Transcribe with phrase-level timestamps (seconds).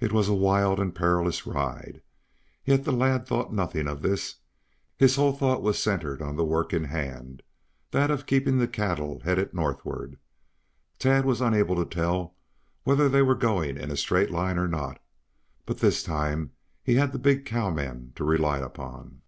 [0.00, 2.00] It was a wild and perilous ride.
[2.64, 4.36] Yet the lad thought nothing of this.
[4.96, 7.42] His whole thought was centered on the work in hand,
[7.90, 10.18] that of keeping the cattle headed northward.
[10.98, 12.36] Tad was unable to tell
[12.84, 14.98] whether they were going in a straight line or not,
[15.66, 16.52] but this time
[16.82, 19.20] he had the big cowman to rely upon.